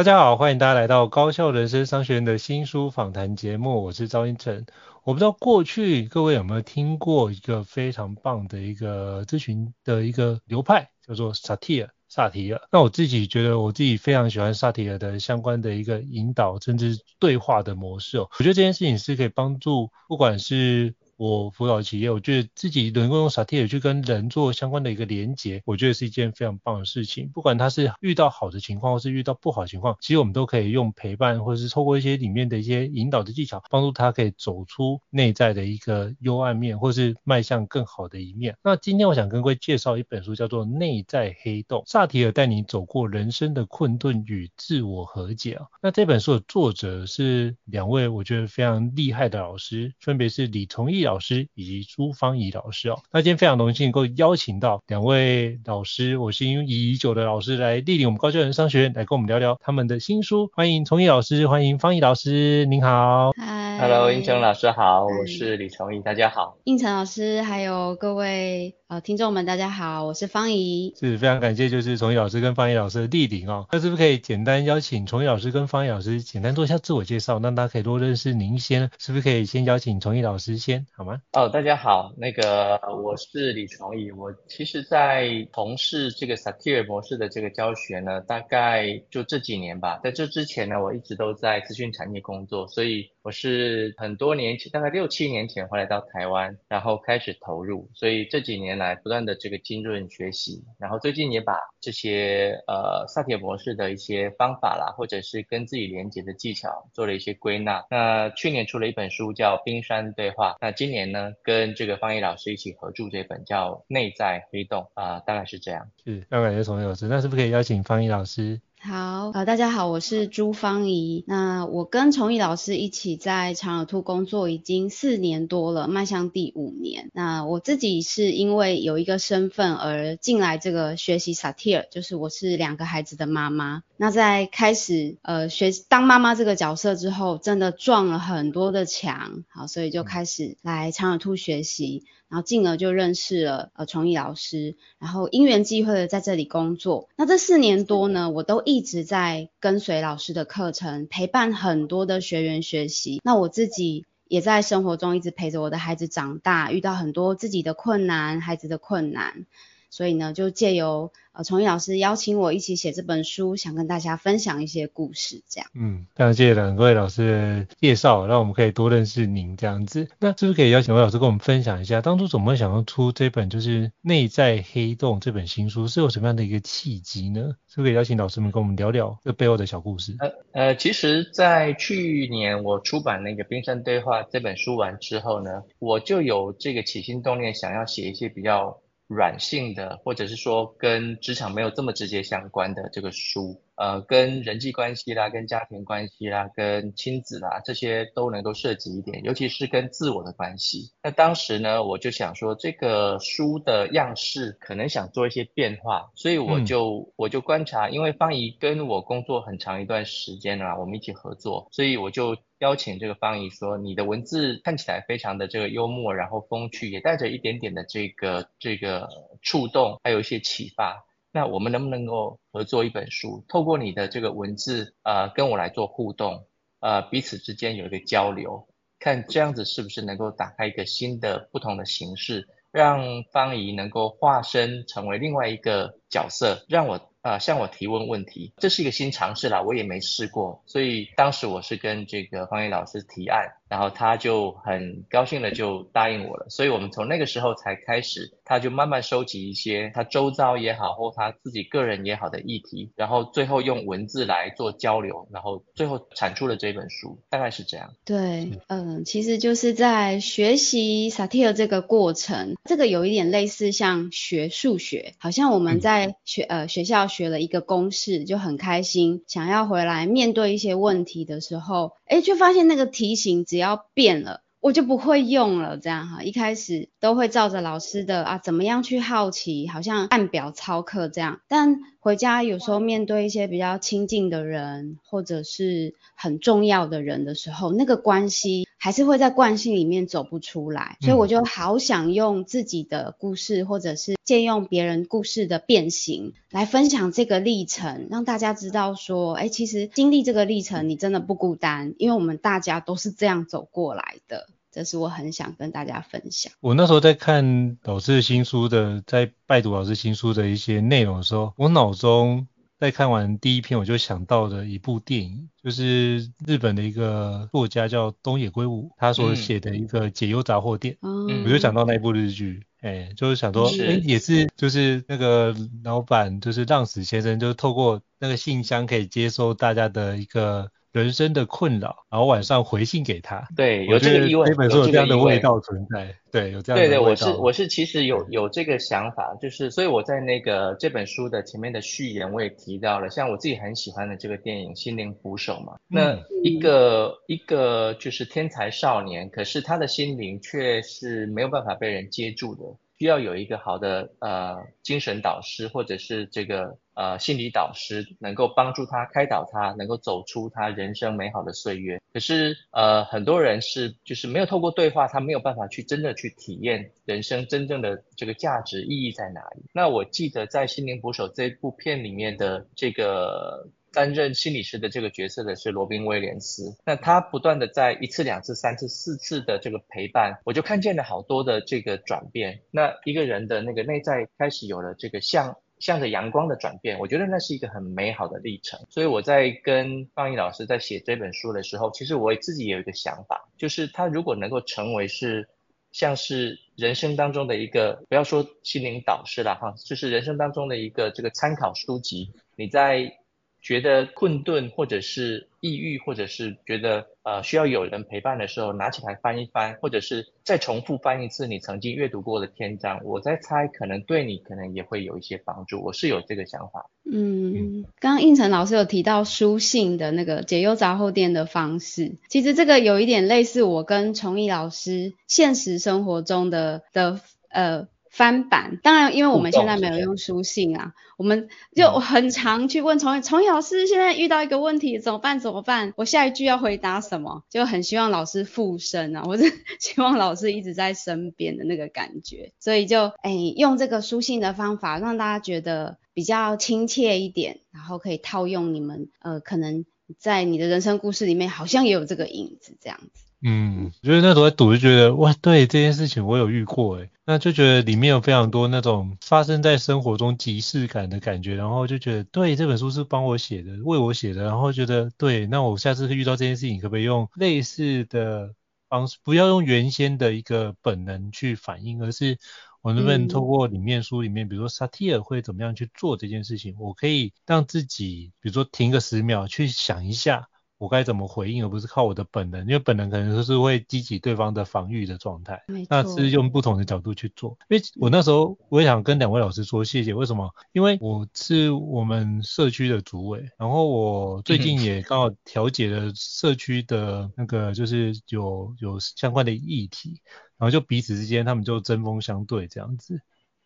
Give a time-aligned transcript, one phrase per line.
[0.00, 4.64] 大家好，欢迎大家来到高效人生商学院的新书访谈节目，我是赵胤丞。
[5.04, 12.62] 我不知道过去各位有没有听过一个非常棒的一个咨询的一个流派，叫做萨提尔，萨提尔。
[12.72, 18.26] 那我自己觉得我自己非常喜欢萨提尔的相关的一个引导，甚至对话的模式哦。
[18.38, 27.28] 我觉得这件事情是可以帮助，不管是我辅导企业，我觉得自己能够用萨提尔去跟人做相关的一个连接，我觉得是一件非常棒的事情。
[27.34, 38.56] 不管他是遇到好的情况，或是遇到不好的情况，其实我们都可以用陪伴，或者是透过一些里面的一些引导的技巧，帮助他可以走出内在的一个幽暗面，或是迈向更好的一面。
[38.64, 45.66] 那今天我想跟各位介绍一本书，叫做《内在黑洞》，萨提尔带你走过人生的困顿与自我和解啊。
[45.82, 60.48] 那这本书的作者是两位我觉得非常厉害的老师，分别是李崇义老师以及朱芳怡老师哦，那今天非常荣幸能够邀请到两位老师，我心仪已久的老师来莅临我们高教人商学院，来跟我们聊聊他们的新书。
[60.54, 63.32] 欢迎崇义老师，欢迎方怡老师，您好。
[63.36, 66.56] 嗨，Hello，应成老师好我是李崇义，大家好。
[66.62, 70.92] 应成老师还有各位呃听众们，大家好，我是方怡。
[70.98, 73.68] 是非常感谢，就是崇义老师跟方怡老师的莅临哦。
[73.70, 78.90] 那是不是可以简单邀请崇义老师跟方怡老师简单做一下自我介绍，让大家可以多认识您先？
[78.98, 81.20] 是不是可以先邀请崇义老师先，好吗？
[81.34, 90.00] 哦，大家好，那个我是李崇义，我其实在从事这个萨提尔模式的这个教学呢，大概就这几年吧。
[90.02, 107.84] 在这之前呢，我一直都在资讯产业工作，所以我是很多年前，大概六七年前回来到台湾，然后开始投入，所以这几年来不断的这个浸润学习，然后最近也把这些呃萨提尔模式的一些方法啦，或者是跟自己连接的技巧做了一些归纳。
[107.90, 115.88] 那去年出了一本书叫《冰山对话》，那今年呢，跟这个方毅老师一起合著这本叫《内在黑洞》啊、大概是这样。
[116.02, 117.06] 是，非常感谢崇义老师。
[117.06, 118.60] 那是不是可以邀请方毅老师？
[118.82, 121.22] 好，呃，大家好，我是朱芳仪。
[121.26, 127.10] 那我跟崇义老师一起在长耳兔工作已经四年多了，迈向第五年。
[127.12, 133.82] 那我自己是因为有一个身份而进来这个学习萨提尔，就是我是两个孩子的妈妈。
[133.98, 142.04] 那在开始呃学当妈妈这个角色之后，真的撞了很多的墙，好，所以就开始来长耳兔学习。
[142.30, 147.08] 然后进而就认识了呃崇义老师，然后因缘际会的在这里工作。
[147.16, 153.20] 那这四年多呢，我都一直在跟随老师的课程，陪伴很多的学员学习。
[153.24, 159.44] 那我自己也在生活中一直陪着我的孩子长大，遇到很多自己的困难，孩子的困难。
[159.90, 165.68] 所以呢，就借由呃崇义老师邀请我一起写这本书，想跟大家分享一些故事，这样。
[165.74, 170.08] 嗯，非常谢谢两位老师的介绍，让我们可以多认识您这样子。
[170.20, 177.56] 那是不是可以邀请魏老师跟我们分享一下，当初怎么会想要出这本就是《内在黑洞》这本新书，是有什么样的一个契机呢？
[177.66, 180.14] 是不是可以邀请老师们跟我们聊聊这背后的小故事？
[180.20, 188.78] 呃呃，其实，在去年我出版那个《冰山对话》这本书完之后呢，我就有这个起心动念，想要写一些比较。
[189.10, 200.92] 软性的，或者是说跟职场没有这么直接相关的这个书，呃，跟人际关系啦，跟家庭关系啦，跟亲子啦，这些都能够涉及一点，尤其是跟自我的关系。
[201.02, 212.36] 那当时呢，我就想说，这个书的样式可能想做一些变化，所以我就、嗯、我就观察，因为方怡跟我工作很长一段时间了，我们一起合作，所以我就。
[212.60, 219.08] 邀请这个方怡说，你的文字看起来非常的这个幽默，然后风趣，也带着一点点的这个这个
[219.40, 221.06] 触动，还有一些启发。
[221.32, 223.44] 那我们能不能够合作一本书？
[223.48, 226.46] 透过你的这个文字，呃，跟我来做互动，
[226.80, 228.66] 呃，彼此之间有一个交流。
[228.98, 237.00] 看这样子是不是能够打开一个新的不同的形式，让方怡能够化身成为另外一个角色，让我。
[237.22, 257.94] 啊、呃，向我提问问题，这是一个新尝试啦，我也没试过，所以当时我是跟这个方怡老师提案，然后他就很高兴的就答应我了，所以我们从那个时候才开始，他就慢慢收集一些他周遭也好，或他自己个人也好的议题，然后最后用文字来做交流，然后最后产出了这本书，大概是这样。
[258.04, 267.00] 对，嗯、呃，其实就是在学习萨提尔这个过程，这个有一点类似像学数学，好像我们在学、嗯、呃学校。
[267.10, 275.78] 学了一个公式就很开心，想要回来面对一些问题的时候，哎，却发现那个题型只要变了，我就不会用了。
[275.78, 281.40] 这样哈，一开始都会照着老师的啊，怎么样去好奇，好像按表操课这样。
[281.46, 288.66] 但回家有时候面对一些比较亲近的人，或者是很重要的人的时候，那个关系。
[288.82, 304.48] 还是会在惯性里面走不出来，所以我就好想用自己的故事，或者是借用别人故事的变形来分享这个历程，让大家知道说，哎，其实经历这个历程，你真的不孤单，因为我们大家都是这样走过来的。
[304.72, 306.52] 这是我很想跟大家分享。
[306.60, 312.46] 我那时候在看老师新书的，在拜读老师新书的一些内容的时候，我脑中。
[312.80, 325.54] 在看完第一篇，我就想到的一部电影，就是日本的一个作家叫东野圭吾，他所写的一个解忧杂货店，嗯、我就想到那一部日剧，哎、欸，就是想说，哎、欸，也是，就是那个
[325.84, 330.72] 老板，就是浪矢先生，就是透过那个信箱可以接收大家的一个。
[330.92, 333.46] 人生的困扰，然后晚上回信给他。
[333.56, 336.14] 对，有这个意味，这本书有这样的味道存在。
[336.32, 336.90] 对，有这样的味道。
[336.90, 352.62] 对对，我是我是其实有有这个想法，就是所以我在那个这本书的前面的序言我也提到了，像我自己很喜欢的这个电影《心灵捕手》嘛，那一个、嗯、一个就是天才少年，可是他的心灵却是没有办法被人接住的。
[352.98, 361.98] 需要有一个好的呃精神导师，或者是这个呃心理导师，能够帮助他开导他，能够走出他人生美好的岁月。
[362.12, 369.62] 可是呃很多人是就是没有透过对话，他没有办法去真的去体验人生真正的这个价值意义在哪里。
[369.72, 373.66] 那我记得在《心灵捕手》这部片里面的这个。
[373.92, 382.60] 担任心理师的这个角色的是罗宾威廉斯，那他不断的在一次、两次、三次、四次的这个陪伴，我就看见了好多的这个转变。
[382.70, 388.78] 那一个人的那个内在开始有了这个向向着阳光的转变，我觉得那是一个很美好的历程。
[388.88, 395.48] 所以我在跟方毅老师在写这本书的时候，其实我自己也有一个想法，就是他如果能够成为是
[395.90, 403.19] 像是人生当中的一个，不要说心灵导师了哈，就是人生当中的一个这个参考书籍，你在。
[403.60, 415.82] 觉得困顿，或者是抑郁，或者是觉得呃需要有人陪伴的时候，拿起来翻一翻，或者是再重复翻一次你曾经阅读过的篇章，我在猜可能对你可能也会有一些帮助。
[415.82, 416.90] 我是有这个想法。
[417.04, 427.20] 嗯，刚刚胤丞老师有提到书信的那个解忧杂货店的方式，其实这个有一点类似我跟崇义老师现实生活中的的
[427.50, 427.88] 呃。
[428.10, 435.38] 翻版，当然，因为我们现在没有用书信啊，我们就很常去问崇义，崇义老师现在遇到一个问题，怎么办？
[435.38, 435.94] 怎么办？
[435.96, 437.44] 我下一句要回答什么？
[437.48, 439.44] 就很希望老师附身啊，或者
[439.78, 449.84] 希望老师一直在身边的那个感觉，所以就哎用这个书信的方法，让大家觉得比较亲切一点，然后可以套用你们呃可能
[450.18, 453.24] 在你的人生故事里面，好像也有这个影子这样子。
[453.42, 468.54] 嗯，我觉得那时候在读就觉得哇，对这件事情我有遇过诶，那就觉得里面有非常多那种发生在生活中即视感的感觉，然后就觉得对这本书是帮我写的，为我写的，然后觉得对，那我下次遇到这件事情可不可以用类似的
[468.90, 472.36] 方式，不要用原先的一个本能去反应，而是
[472.82, 480.49] 我能不能透过里面书里面，比如说萨提尔会怎么样去做这件事情，我可以让自己，比如说停个十秒去想一下。
[480.80, 485.62] 我该怎么回应，而不是靠我的本能，因为本能可能就是会激起对方的防御的状态。
[485.68, 485.88] 没错。
[485.90, 487.58] 那是用不同的角度去做。
[487.68, 490.14] 因为我那时候我也想跟两位老师说谢谢。
[490.14, 490.50] 为什么？
[490.72, 500.22] 因为我是我们社区的主委，然后我最近也刚好调解了社区的那个就是有有相关的议题，
[500.56, 503.20] 然后就彼此之间他们就针锋相对这样子。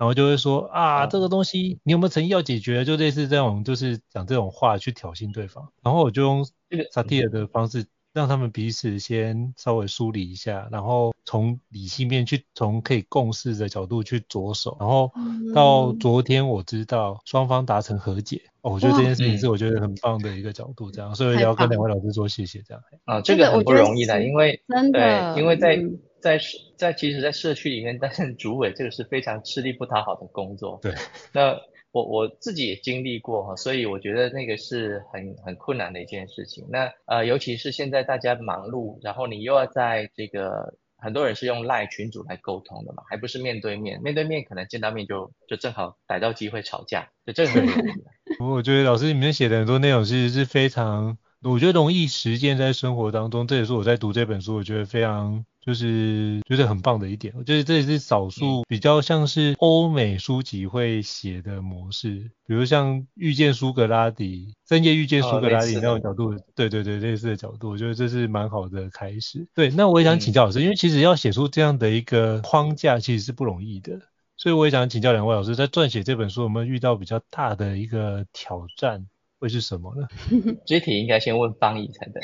[0.05, 2.85] 然后就会说啊，这个东西你有没有诚意要解决？
[2.85, 5.73] 就类似这种，就是讲这种话去挑衅对方。
[5.83, 6.47] 然后我就用
[6.93, 15.11] 萨提尔的方式，让他们彼此先稍微梳理一下，然后从理性面去从可以共事的角度去着手，然后
[15.55, 22.83] 到昨天我知道双方达成和解，哦，我觉得这件事情是我觉得很棒的一个角度，这样，所以要跟两位老师说谢谢，这样。
[23.07, 25.83] 啊，这个很不容易的，因为真的，对，因为在
[26.25, 26.41] 在
[26.77, 30.81] 在其实，在社区里面担任主委，这个是非常吃力不讨好的工作。
[30.83, 30.95] 对，
[31.33, 31.61] 那。
[31.95, 36.67] 我我自己也经历过哈，所以我觉得那个是很很困难的一件事情。
[36.69, 47.91] 那呃，尤其是现在大家忙碌，然后你又要在这个很多人是用赖群组来沟通的嘛，还不是面对面，面对面可能见到面就就正好逮到机会吵架，就这个很容易。
[48.43, 53.47] 我觉得老师里面写的很多内容其实是非常，我觉得容易实践在生活当中。
[53.47, 55.47] 这也是我在读这本书，我觉得非常。
[55.65, 69.47] 就是觉得很棒的一点，我觉得这也是少数比较像是欧美书籍会写的模式，比如像遇见苏格拉底、深夜遇见苏格拉底那种角度，对对对，类似的角度，我觉得这是蛮好的开始。
[69.55, 73.99] 对，那我也想请教老师，因为其实要写出这样的一个框架，其实是不容易的，
[74.37, 79.07] 所以我也想请教两位老师，在撰写这本书有没有遇到比较大的一个挑战，
[79.39, 80.07] 会是什么呢？
[80.67, 82.23] 这题应该先问方怡才对。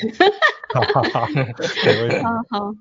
[0.75, 1.25] 好 好 好，
[2.21, 2.75] 好好。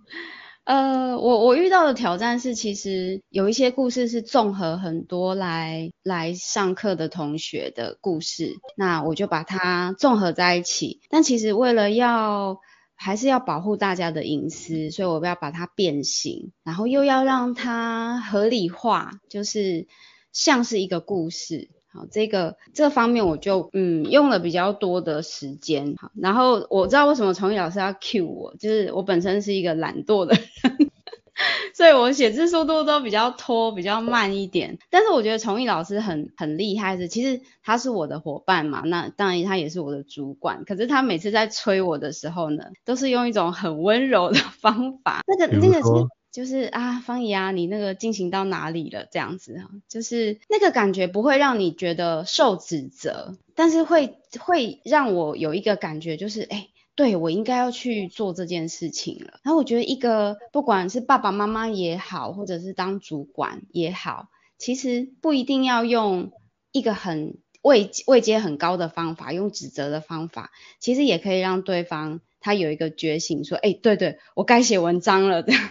[0.64, 11.00] 呃，我我遇到的挑战是，其实有一些故事是综合很多来来上课的同学的故事，那我就把它综合在一起。
[11.08, 12.58] 但其实为了要
[12.94, 19.88] 还是要保护大家的隐私，所以我要把它变形，然后又要让它合理化，就是
[20.32, 21.70] 像是一个故事。
[21.92, 25.94] 好，这个这方面我就嗯用了比较多的时间。
[25.98, 30.90] 好，然后我知道为什么崇义老师要 cue 我，就是我本身是一个懒惰的人，
[31.74, 34.78] 所以我写字速度都比较拖，比较慢一点。
[34.88, 40.64] 但是我觉得崇义老师很很厉害的是，其实他是我的伙伴嘛，那当然他也是我的主管。
[40.64, 45.22] 可是他每次在催我的时候呢，都是用一种很温柔的方法。
[45.26, 46.06] 那个那个是。
[46.32, 49.06] 就是啊，方怡啊，你那个进行到哪里了？
[49.10, 59.40] 这样子啊，就是那个感觉不会让你觉得受指责，但是会会让我有一个感觉，就是哎，对，我应该要去做这件事情了。
[59.42, 66.30] 然后我觉得一个不管是爸爸妈妈也好，或者是当主管也好，其实不一定要用
[66.70, 75.42] 一个很位位阶很高的方法，用指责的方法，其实也可以让对方他有一个觉醒，说，哎，对对，我该写文章了。
[75.42, 75.52] 的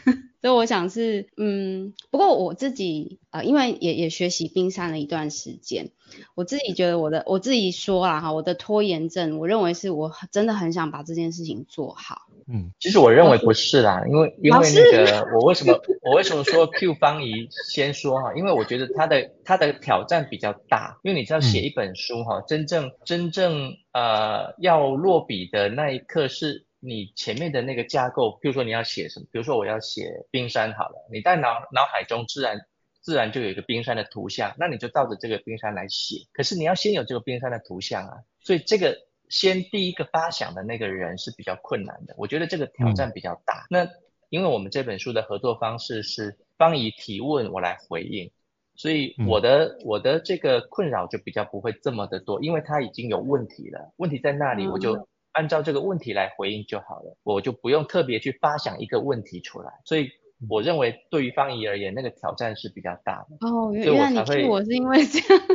[0.41, 5.89] 所以我想是，嗯，不过我自己，呃，因为也也学习冰山了一段时间，
[6.33, 12.28] 我自己觉得我的，我自己说啦哈，我的拖延症，我认为是我真的很想把这件事情做好。
[12.51, 26.65] 嗯，其实我认为不是啦，因为因为那个我为什么我为什么说 Q 方仪先说哈，因为我觉得他的他的挑战比较大，因为你知道写一本书哈，真正真正呃要落笔的那一刻是。
[26.81, 32.61] 你前面的那个架构，比如说你要写什么，比如说我要写冰山好了，你在脑脑海中自然
[33.01, 36.27] 自然就有一个冰山的图像，那你就照着这个冰山来写。
[36.31, 38.97] 可是你要先有这个冰山的图像啊，所以这个
[39.29, 42.13] 先第一个发想的那个人是比较困难的。
[42.17, 43.67] 我觉得这个挑战比较大。
[43.69, 43.89] 嗯、那
[44.29, 48.29] 因为我们这本书的合作方式是方怡提问，我来回应，
[48.75, 54.98] 所以我的、嗯、我的这个困扰就比较不会这么的多，因为他已经有问题了，问题在那里，我就。
[54.98, 59.71] 嗯按照这个问题来回应就好了，我就不用特别去发想一个问题出来。
[59.86, 60.09] 所以
[60.50, 63.48] 我认为对于方怡而言，那个挑战是比较大的。
[63.48, 65.48] 哦，原来你替我是因为这样。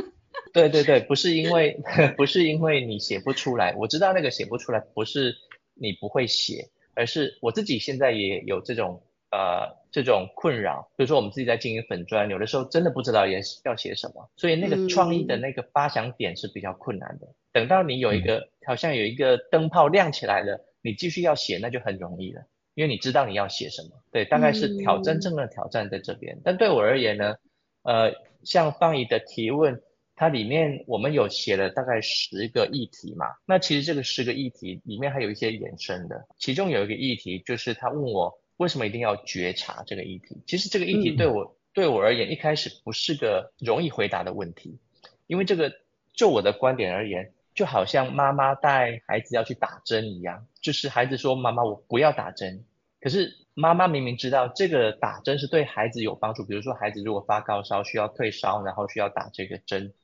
[0.52, 1.78] 对对对，不是因为
[2.16, 5.34] 不是因为你写不出来，我知道那个写不出来不是
[5.74, 10.90] 你不会写，而是我自己现在也有这种呃这种困扰。
[10.96, 17.26] 比如说我们自己在经营粉砖，有的时候真的不知道要要写什么，所以那个创意的那个发想点是比较困难的。
[17.26, 18.48] 嗯、等到你有一个。
[18.66, 23.90] 好像有一个灯泡亮起来了，你继续要写那就很容易了，因为你知道你要写什么。
[24.10, 26.36] 对，大概是挑真正的挑战在这边。
[26.36, 27.34] 嗯、但对我而言呢，
[27.82, 29.82] 呃，像方怡的提问，
[30.14, 33.26] 它里面我们有写了大概十个议题嘛。
[33.46, 40.42] 那其实这个十个议题里面还有一些衍生的，其中有一个议题就是他问我为什么一定要觉察这个议题。
[40.46, 44.78] 其实这个议题对我、嗯、对我而言一开始不是个容易回答的问题，
[45.26, 45.72] 因为这个
[46.12, 47.32] 就我的观点而言。
[47.54, 52.64] 就好像妈妈带孩子要去打针一样，就是孩子说：“妈妈，我不要打针。”
[53.00, 60.03] 可是妈妈明明知道这个打针是对孩子有帮助，比如说孩子如果发高烧需要退烧，然后需要打这个针，那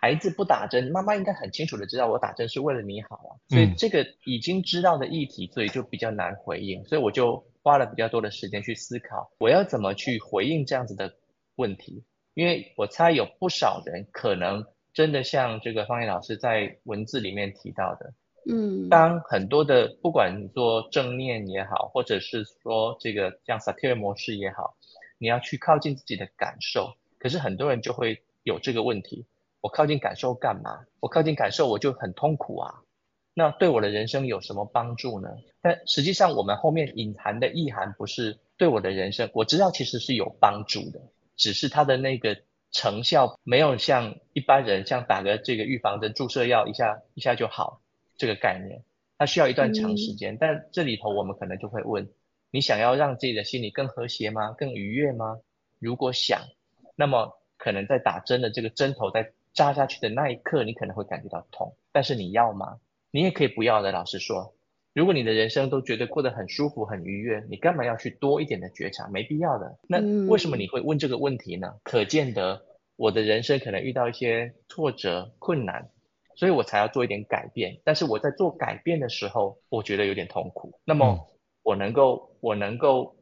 [0.00, 3.30] 孩子不打针，妈妈应该很清楚的知道我打针是为了你好啊。
[3.48, 11.14] 所以这个已经知道的议题，所以就比较难回应，所以我就花了比较多的时间去思考，我要怎么去回应这样子的
[11.56, 14.64] 问题，因为我猜有不少人可能。
[14.94, 18.12] 真的像这个芳仪老师在文字里面提到的，
[18.50, 24.74] 嗯，当很多的不管你做正念也好，或者是说这个像萨提尔模式也好，
[25.18, 29.24] 你要去靠近自己的感受，可是很多人就会有这个问题：
[29.60, 30.86] 我靠近感受干嘛？
[31.00, 32.82] 我靠近感受我就很痛苦啊。
[33.34, 35.28] 那对我的人生有什么帮助呢？
[35.60, 41.00] 但实际上，我们后面隐含的意涵不是对我的人生，我知道其实是有帮助的，
[41.36, 42.36] 只是它的那个
[42.72, 47.80] 成效没有像一般人像打个这个预防针、注射药一下一下就好
[48.16, 48.82] 这个概念，
[49.16, 50.34] 它需要一段长时间。
[50.34, 52.08] 嗯、但这里头我们可能就会问：
[52.50, 54.52] 你想要让自己的心理更和谐吗？
[54.52, 55.38] 更愉悦吗？
[55.78, 56.40] 如果想，
[56.96, 62.78] 那么可能在打针的这个针头在扎下去的那一刻，你可能会感觉到痛，但是你要吗？
[63.10, 64.54] 你也可以不要的，老实说，
[64.94, 69.08] 如果你的人生都觉得过得很舒服、很愉悦，你干嘛要去多一点的觉察？
[69.08, 69.76] 没必要的。
[69.88, 69.98] 那
[70.28, 71.72] 为什么你会问这个问题呢？
[71.74, 72.62] 嗯、可见得
[72.94, 75.90] 我的人生可能遇到一些挫折、困难，
[76.36, 77.80] 所以我才要做一点改变。
[77.82, 80.80] 但是我在做改变的时候，我觉得有点痛苦。
[80.84, 81.26] 那么
[81.64, 83.16] 我能够我能够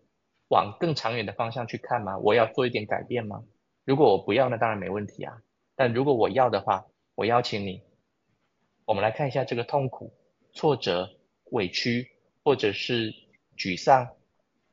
[0.49, 2.19] 往更长远的方向去看吗？
[2.19, 3.43] 我要做一点改变吗？
[3.87, 5.40] 如果我不要，那当然没问题啊。
[5.76, 7.83] 但如果我要的话，我邀请你。
[8.87, 10.12] 我们来看一下这个痛苦、
[10.52, 11.11] 挫折、
[11.50, 12.09] 委屈，
[12.45, 13.12] 或者是
[13.59, 14.09] 沮丧，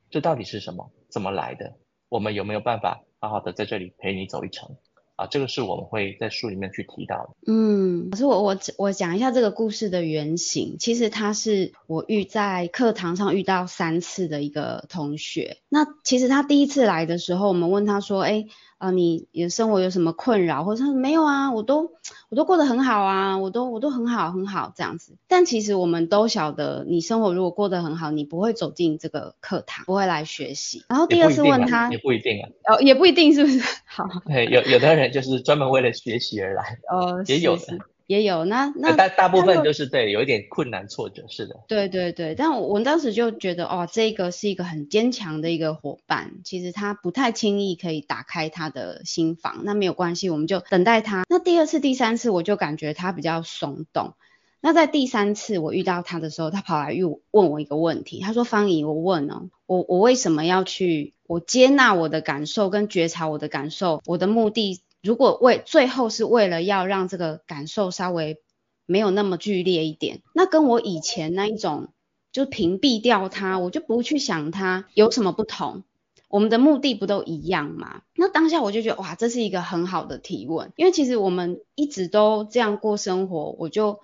[0.10, 0.92] 这到底是什么？
[1.10, 1.74] 怎么来的？
[2.10, 4.78] 我们有没有办法好好的在这里陪你走一程？
[5.16, 7.30] 啊，这个是我们会在书里面去提到的。
[7.48, 10.78] 嗯，可是我我我讲一下这个故事的原型。
[10.80, 15.58] 其实他是我遇在课堂上遇到三次的一个同学。
[15.70, 18.46] 那其实他第一次来的时候，我们问他说：“哎。”
[18.84, 20.66] 啊，你你的生活有什么困扰？
[20.66, 21.94] 或者说没有啊，我都
[22.28, 25.16] 我都过得很好啊，我都我都很好很好这样子。
[25.30, 30.84] 但其实我们都晓得，你生活如果过得很好，你不会走进这个课堂，不会来学习。
[30.90, 33.62] 然后第二次问他，也不一定啊，哦，也不一定是不是？
[33.88, 37.60] 好，对，有有的人就是专门为了学习而来，哦，也有的。
[37.60, 41.56] 是是也有那那大大部分就是对有一点困难挫折，是的。
[41.68, 51.24] 对对对，但我我当时就觉得哦，这个是一个很坚强的一个伙伴，其实他不太轻易可以打开他的心房，那没有关系，我们就等待他。
[51.30, 54.14] 那第二次、第三次我就感觉他比较松动。
[54.60, 64.02] 那在第三次我遇到他的时候，他跑来又问我一个问题，他说：“方怡，我问哦，我我为什么要去我接纳我的感受跟觉察我的感受？
[64.06, 68.42] 我的目的？”如果为最后是为了要让这个感受稍微
[68.86, 71.90] 没有那么剧烈一点，那跟我以前那一种
[72.32, 75.84] 就屏蔽掉它，我就不去想它有什么不同？
[76.30, 78.02] 我们的目的不都一样吗？
[78.16, 84.00] 那当下我就觉得哇，这是一个很好的提问，因为其实我们一直都这样过生活，我就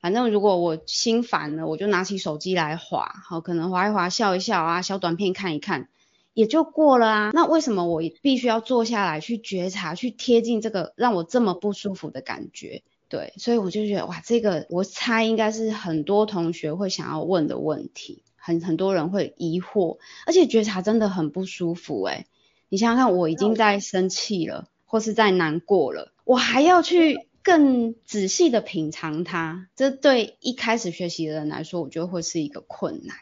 [0.00, 5.88] 反正如果我心烦了，我就拿起手机来划，好，可能划一划，笑一笑啊，小短片看一看。
[6.34, 12.82] 也就过了啊，那为什么我必须要坐下来去觉察，去贴近这个让我这么不舒服的感觉？
[13.08, 22.26] 对，所以我就觉得哇，这个我猜应该是很多同学会想要问的问题，很很多人会疑惑，而且觉察真的很不舒服诶。
[22.68, 33.16] 你想想看，我已经在生气了，或是在难过了，我还要去更仔细的品尝它，这对一开始学习的人来说，我觉得会是一个困难。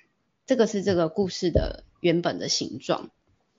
[0.46, 1.85] 这个是这个故事的。
[2.02, 3.10] 原本的形状，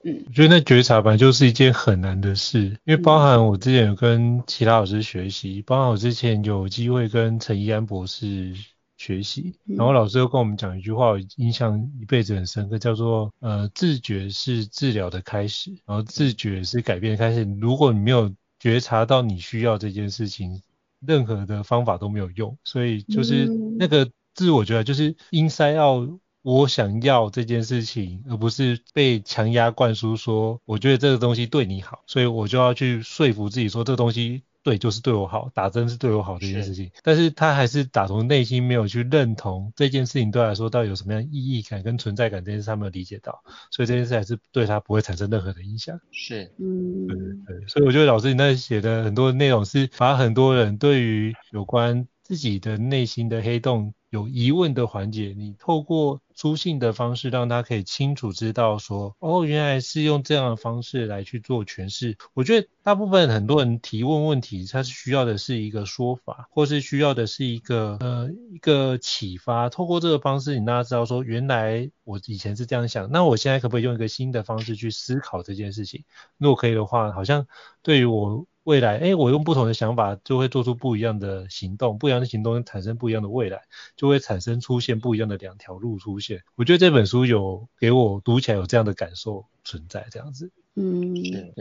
[0.03, 8.53] 嗯，我觉得那觉察本来就是一件很难的事，因为包含我之前有跟其他老师学习，嗯、包含我之前有机会跟陈怡安博士
[8.97, 17.43] 学习，嗯、然后老师又跟我们讲一句话，我印象一辈子很深刻，叫做呃自觉是治疗的开始，然后自觉是改变的开始。
[17.62, 18.29] 如果你没有
[18.60, 20.62] 觉察到你需要这件事情，
[20.99, 22.58] 任何的方法都没有用。
[22.65, 23.45] 所以就是
[23.79, 26.19] 那个自我觉得就是 inside out。
[26.43, 36.86] 我想要这件事情，而不是被强压灌输说，我觉得这个东西对你好，所以我就要去说服自己说这个东西对就是对我好，打针是对我好这件事情。
[36.86, 45.99] 是但是他还是打从内心没有去认同这件事情对他来说到底有什么样意义感跟存在感，这件事他没有理解到，所以这件事还是对他不会产生任何的影响。
[46.12, 47.17] 是，嗯，对
[47.58, 47.67] 对。
[47.67, 62.15] 所以我觉得老师你那写的很多内容是把很多人对于有关自己的内心的黑洞有疑问的环节，你透过书信的方式，让他可以清楚知道说，哦，原来是用这样的方式来去做诠释。
[62.36, 69.67] 我觉得大部分很多人提问问题，他是需要的是一个说法，或是需要的是一个呃一个启发。
[69.69, 76.04] 透过这个方式，你让他知道说，原来我以前是这样想，那我现在可不可以用一个新的方式去思考这件事情？
[76.38, 77.47] 如果可以的话，好像
[77.82, 78.45] 对于我。
[78.63, 83.62] 未来，哎，我用不同的想法就会做出不一样的行动，不一样的行动产生不一样的未来，
[83.97, 86.43] 就会产生出现不一样的两条路出现。
[86.56, 90.52] 我觉得这本书有给我读起来有这样的感受存在，这样子。
[90.76, 91.13] 嗯，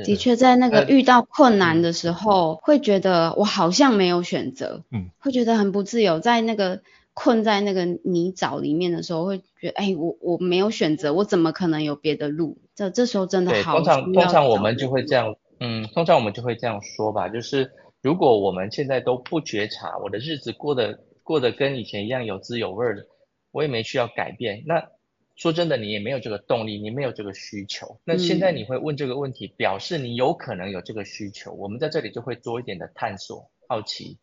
[0.04, 6.80] 的确，在那个遇到困难的时候，会觉得我好像没有选择，嗯，会觉得很不自由，在那个
[7.12, 12.56] 困在那个泥沼里面的时候，会觉得，哎，我我没有选择，我怎么可能有别的路？
[12.74, 13.76] 这这时候真的好。
[13.76, 15.34] 通常通常我们就会这样，
[15.64, 17.70] 嗯，通常我们就会这样说吧，就是
[18.00, 23.06] 如果我们现在都不觉察，我的日子过得过得跟以前一样有滋有味的，
[23.52, 24.64] 我也没需要改变。
[24.66, 24.90] 那
[25.36, 28.00] 说真的，你也没有这个动力，你没有这个需求。
[28.04, 31.52] 那现在你会问这个问题，嗯、表示你有可能有这个需求。
[31.52, 34.18] 我们在这里就会多一点的探索、好奇。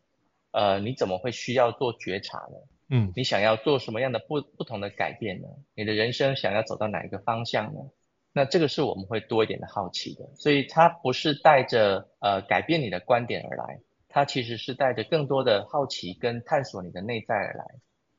[0.52, 2.56] 呃，你怎么会需要做觉察呢？
[2.90, 5.48] 嗯，你想要做什么样的不不同的改变呢？
[5.74, 7.80] 你的人生想要走到哪一个方向呢？
[8.32, 17.64] 那这个是我们会多一点的好奇的，所以他不是带着呃改变你的观点而来，他其实是带着更多的好奇跟探索你的内在而来，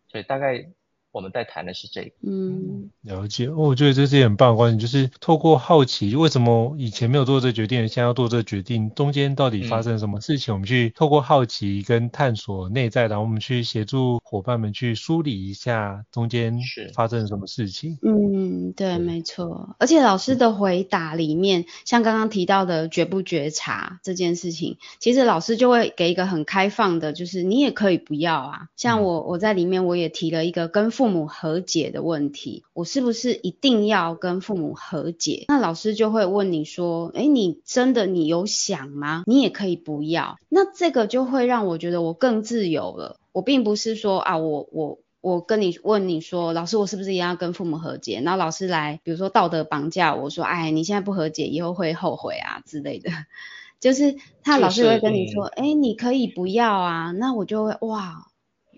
[0.07, 0.71] 所以大概。
[1.11, 3.49] 我们在谈的是这个，嗯，了解。
[3.49, 10.51] 我觉得这是一个很棒的观点，就是透过好奇，为什么以前没有做这个决定，现在要做这个决定，中间到底发生什么事情？
[10.51, 16.57] 嗯、我们去透过好奇跟探索内在，然后我们去协助伙伴们去梳理一下中间
[16.93, 17.97] 发生什么事情。
[18.01, 19.75] 嗯，对，没错。
[19.79, 28.67] 而且老师的回答里面，像刚刚提到的觉不觉察这件事情，其实老师就会给一个很开放的，就是你也可以不要啊。
[28.77, 35.45] 像我，我在里面我也提了一个跟父母和解的问题，我是不是一定要跟父母和解？
[35.47, 39.23] 那老师就会问你说，诶，你真的你有想吗？
[39.25, 40.37] 你也可以不要。
[40.47, 43.17] 那这个就会让我觉得我更自由了。
[43.31, 48.21] 我并不是说啊，我我我跟你问你说，老师我是不是一定要跟父母和解？
[48.23, 53.09] 然后老师来，比如说道德绑架我说，哎，你现在不和解，以后会后悔啊之类的。
[53.81, 57.09] 就是他老师会跟你说，诶，你可以不要啊。
[57.09, 58.27] 那我就会哇。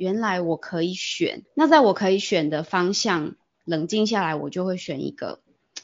[0.04, 5.39] 原来我可以选，那在我可以选的方向，冷静下来，我就会选一个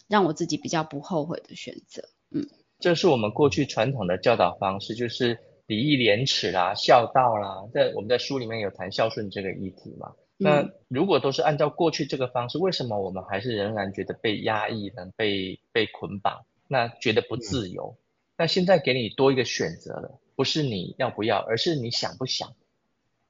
[0.10, 2.03] 让我自己比较不后悔的选择。
[2.29, 2.45] 嗯，
[2.82, 10.12] 这是我们过去传统的教导方式，就是礼义廉耻啦、孝道啦，在我们在书里面有谈孝顺这个议题嘛。
[10.39, 15.10] 嗯、那如果都是按照过去这个方式，为什么我们还是仍然觉得被压抑呢？
[15.15, 17.95] 被被捆绑，那觉得不自由？
[17.95, 18.03] 嗯、
[18.39, 22.53] 那现在给你多一个选择了，不是你要不要，而是你想不想。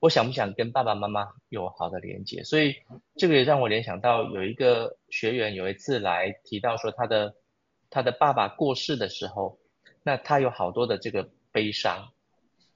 [0.01, 2.41] 我想不想跟爸爸妈妈有好的连接？
[2.43, 2.73] 所以
[3.17, 7.35] 这个也让我联想到有一个学员有一次来提到说他的
[7.89, 9.59] 他的爸爸过世的时候，
[10.01, 12.13] 那他有好多的这个悲伤，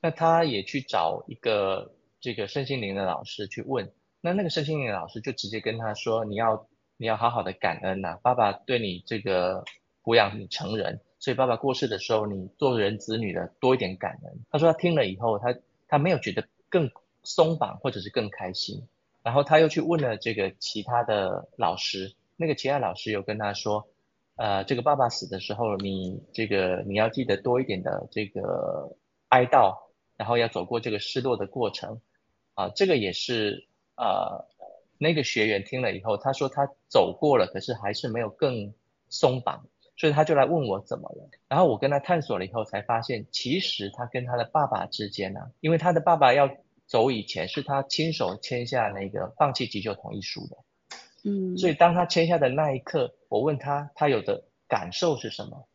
[0.01, 9.63] 那他也去找一个这个身心灵的老师去问，那那个身心灵老师就直接跟他说，你要你要好好的感恩呐、爸爸对你这个
[10.03, 14.41] 抚养你成人，所以爸爸过世的时候，你做人子女的多一点感恩。
[14.51, 15.55] 他说他听了以后，他
[15.87, 16.91] 他没有觉得更。
[17.23, 18.85] 松绑或者是更开心，
[19.21, 23.87] 然后他又去问了这个其他的老师，那个其他老师有跟他说，
[24.35, 28.97] 呃，这个爸爸死的时候，你这个你要记得多一点的这个
[29.29, 29.77] 哀悼，
[30.17, 32.01] 然后要走过这个失落的过程，
[32.55, 34.45] 啊，这个也是呃
[34.97, 38.73] 那个学员听了以后，他说他走过了，可是还是没有更
[39.07, 46.49] 松绑，所以他就来问我怎么了，然后我跟他探索了以后才发现，其实他跟他的爸爸之间呢、因为他的爸爸要。
[46.85, 50.57] 走以前是他亲手签下那个放弃急救同意书的，
[51.23, 55.67] 嗯，所以当他签下的那一刻，我问他他有的感受是什么？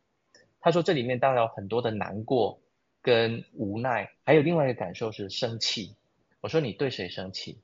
[0.61, 2.61] 他说这里面当然有很多的难过
[3.01, 5.97] 跟无奈，还有另外一个感受是生气。
[6.40, 7.61] 我说你对谁生气？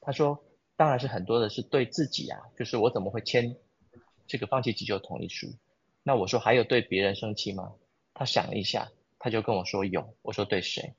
[0.00, 0.44] 他说
[0.76, 3.56] 当然是很多的是对自己啊，就是我怎么会签
[4.26, 5.48] 这个放弃急救同意书？
[6.02, 7.72] 那我说还有对别人生气吗？
[8.12, 10.14] 他想了一下，他就跟我说有。
[10.22, 10.94] 我说对谁？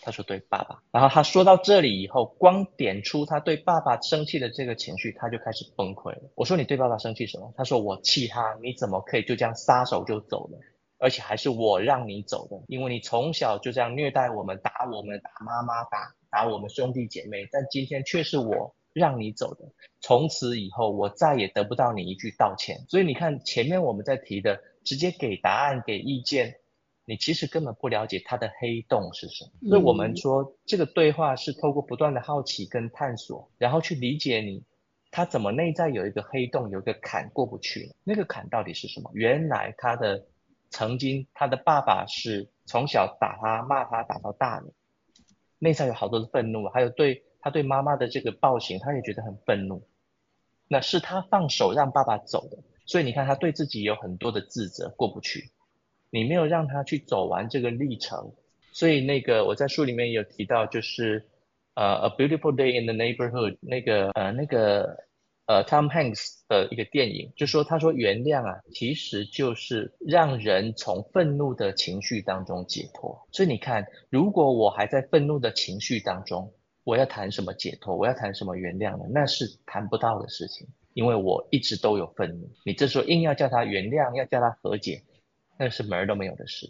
[0.00, 6.30] 他说对爸爸，然后他说到这里以后，光点出他对爸爸生气的这个情绪，他就开始崩溃了。
[6.34, 7.52] 我说你对爸爸生气什么？
[7.56, 10.58] 他说我气他，你怎么可以就这样撒手就走了？
[10.98, 19.64] 而且还是我让你走的，因为你从小就这样虐待我们，打我们，打妈妈，打打我们兄弟姐妹，但今天却是我让你走的。
[20.00, 22.84] 从此以后，我再也得不到你一句道歉。
[22.88, 26.56] 所以你看前面我们在提的，直接给答案，给意见。
[27.04, 34.62] 你其实根本不了解他的黑洞是什么，所以我们说这个对话是透过不断的好奇跟探索，然后去理解你，
[35.10, 39.10] 他怎么内在有一个黑洞，有一个坎过不去，那个坎到底是什么？
[39.14, 40.26] 原来他的
[40.70, 44.72] 曾经他的爸爸是从小打他骂他打到大的，
[45.58, 49.82] 内在有好多的愤怒，还有对他对妈妈的这个暴行，他也觉得很愤怒，
[50.68, 55.50] 那是他放手让爸爸走的，所以你看他对自己有很多的自责过不去。
[56.12, 58.34] 你没有让他去走完这个历程，
[58.70, 61.24] 所以那个我在书里面有提到，就是
[61.74, 65.06] 呃《A Beautiful Day in the Neighborhood》那个呃那个
[65.46, 73.26] 呃 Tom Hanks 的一个电影，就说他说原谅啊，其实就是让人从愤怒的情绪当中解脱。
[73.32, 76.52] 所以你看，如果我还在愤怒的情绪当中，
[76.84, 79.04] 我要谈什么解脱，我要谈什么原谅呢？
[79.10, 82.50] 那是谈不到的事情，因为我一直都有愤怒。
[82.66, 85.02] 你这时候硬要叫他原谅，要叫他和解，
[85.62, 86.68] 那是门儿都没有的事。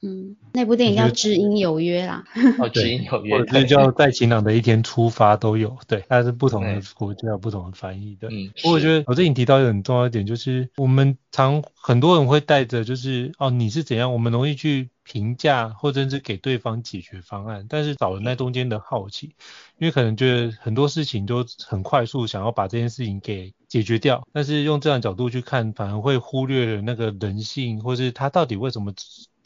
[0.00, 2.24] 嗯，那部电影叫《知音有约》啦。
[2.58, 8.28] 哦，知音有约，或者叫在晴朗的一天出发都有，对，它是不同的国家有不同的翻译的。
[8.30, 19.36] 嗯，不过我觉得我这里提到一个很重要一点，就是我们常很多人会带着就是哦你是怎样，我们容易去评价或者是给对方解决方案，但是少了那中间的好奇，
[19.78, 28.92] 因为可能觉得很多事情都很快速想要把这件事情给解决掉，但是用这样角度去看，反而会忽略了那个人性，或是他到底为什么。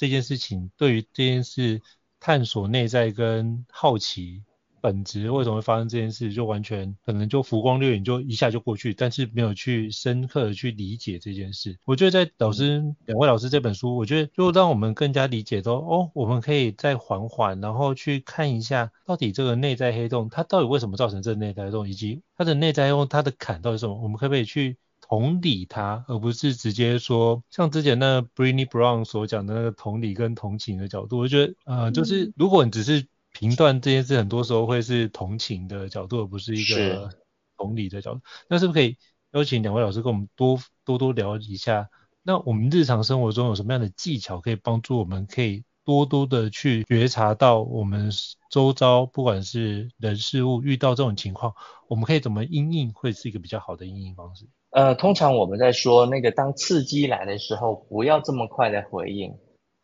[0.01, 1.83] 这件事情对于这件事
[2.21, 4.45] 探索内在跟好奇
[4.81, 11.77] 本质，为什么会发生这件事，就完全可能就浮光掠影，就一下就过去，但是没有去深刻的去理解这件事。
[11.85, 24.77] 我觉得在老师两位老师这本书，我觉得就让我们更加理解到，哦，我们可以再缓缓，然后去看一下到底这个内在黑洞它到底为什么造成这个内在黑洞，以及它的内在黑洞它的坎到底是什么，我们可不可以去。
[25.11, 31.17] 同理他，而不是直接说像之前那 Brené Brown 所讲的那个同理跟同情的角度。
[31.17, 33.07] 我觉得，呃，就是如果你只是
[33.39, 37.09] 评断这件事，很多时候会是同情的角度，而不是一个
[37.57, 38.21] 同理的角度。
[38.49, 38.97] 那是不是可以
[39.33, 41.89] 邀请两位老师跟我们多多多聊一下？
[42.25, 48.11] 那我们日常生活中有什么样的技巧可以帮助我们，可以多多的去觉察到我们
[48.51, 51.55] 周遭不管是人事物遇到这种情况，
[51.87, 54.49] 我们可以怎么应应，会是一个比较好的应应方式？
[54.71, 59.33] 呃，通常我们在说那个，当刺激来的时候，不要这么快的回应。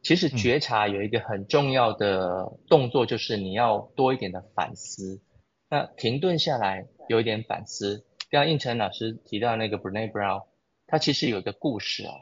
[0.05, 5.23] 其实觉察有一个很重要的动作，就是你要多一点的反思。
[5.71, 8.05] 那停顿下来，有一点反思。
[8.31, 10.45] 刚刚应成老师提到那个 Brené Brown，
[10.87, 12.13] 他其实有一个故事啊，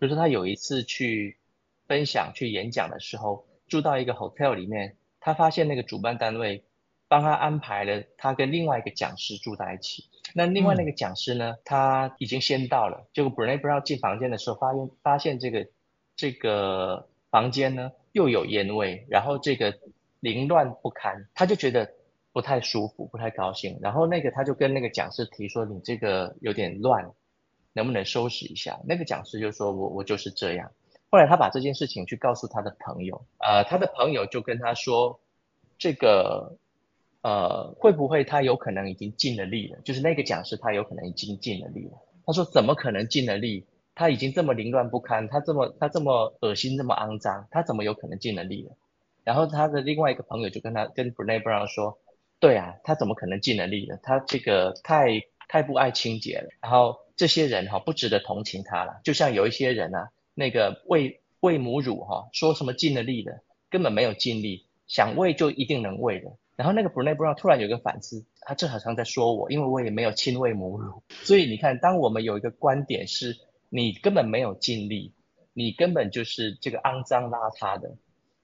[0.00, 1.38] 就是他有一次去
[1.86, 6.64] 分享、去演讲的时候，住到一个 hotel 里面，他发现那个主办单位
[7.06, 10.04] 帮他安排了他跟另外一个讲师住在一起。
[10.34, 13.06] 那另外那个讲师呢，嗯、他已经先到了。
[13.14, 15.68] 结果 Brené Brown 进房间的时候，发现发现这个
[16.16, 19.76] 这个房间呢又有烟味，然后这个
[20.20, 21.92] 凌乱不堪，他就觉得
[22.32, 23.78] 不太舒服，不太高兴。
[23.82, 27.10] 然后那个他就跟那个讲师提说：“你这个有点乱，
[27.72, 30.70] 能不能收拾一下？”那个讲师就说：“我我就是这样。”
[31.10, 35.18] 后来他把这件事情去告诉他的朋友，呃，他的朋友就跟他说
[35.76, 36.56] ：“这个。”
[37.22, 39.78] 呃，会不会他有可能已经尽了力了？
[39.84, 41.92] 就是那个讲师，他有可能已经尽了力了。
[42.26, 43.64] 他说：“怎么可能尽了力？
[43.94, 48.76] 他已经这么凌乱不堪，他这么他这么恶心，这么肮脏，他怎么有可能尽了力了？”
[49.24, 51.98] 然后他的另外一个朋友就跟他跟 Brené Brown 说
[52.40, 53.98] ：“对啊，他怎么可能尽了力了？
[54.02, 56.48] 他这个太太不爱清洁了。
[56.60, 59.00] 然后这些人哈、不值得同情他了。
[59.04, 71.02] 就像有一些人啊，那个喂喂母乳哈、哦，说什么尽了力的，根本没有尽力，想喂就一定能喂的。”然后那个 Brené Brown 突然有个反思，他这好像在说我，因为我也没有亲喂母乳。
[71.08, 73.36] 所以你看，当我们有一个观点是，
[73.74, 75.14] 你根本没有尽力，
[75.54, 77.96] 你根本就是这个肮脏邋遢的，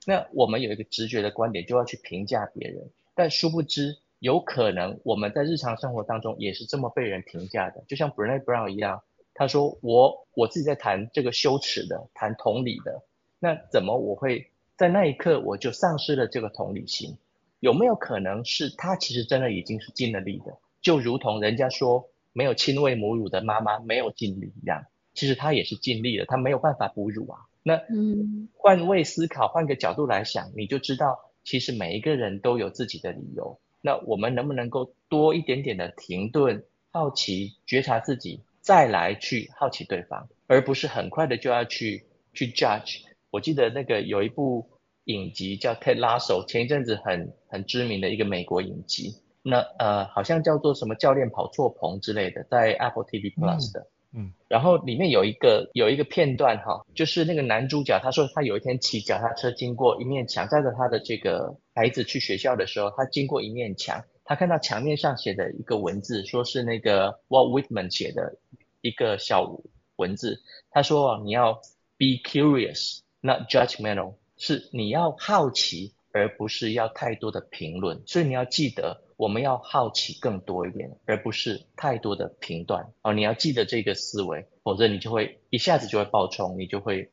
[0.06, 9.02] 那我们有一个直觉的观点就要去评价别人，但殊不知，有可能我们在日常生活当中也是这么被人评价的，就像 Brené Brown 一样，
[9.34, 13.02] 他说我我自己在谈这个羞耻的，谈同理的，
[13.38, 17.18] 那怎么我会在那一刻我就丧失了这个同理心？
[17.60, 24.86] 有没有可能是他其实真的已经是尽了力的，就如同人家说没有亲喂母乳的妈妈没有尽力一样，
[25.18, 27.40] 其实他也是尽力了，他没有办法哺乳啊。
[27.64, 33.58] 那嗯，换位思考，换个角度来想，你就知道其实每一个人都有自己的理由。
[33.82, 43.02] 那我们能不能够多一点点的停顿、好奇、觉察自己，再来去好奇对方，而不是很快的就要去去 judge。
[43.30, 44.70] 我记得那个有一部。
[45.08, 68.38] 影集叫 Ted Lasso，前一阵子很很知名的一个美国影集，那呃好像叫做什么教练跑错棚之类的，在 Apple TV Plus 的，嗯，嗯然后里面有一个有一个片段哈，就是那个男主角他说他有一天骑脚踏车经过一面墙，载着他的这个孩子去学校的时候，他经过一面墙，他看到墙面上写的一个文字，说是那个 Walt Whitman 写的
[68.80, 69.60] 一个小
[69.96, 71.54] 文字，他说你要
[71.98, 74.14] be curious, not judgmental。
[74.40, 78.04] 是你要好奇，而不是要太多的评论。
[78.06, 82.92] 所以你要记得，我们要好奇更多一点，而不是太多的评断。
[83.02, 87.10] 哦，你要记得这个思维，否则你就会一下子就会爆冲，你就会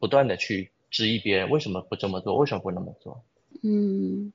[0.00, 3.22] 不断的去质疑别人为什么不这么做，为什么不那么做。
[3.62, 4.32] 嗯，